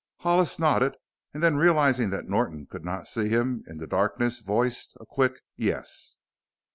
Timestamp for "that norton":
2.09-2.65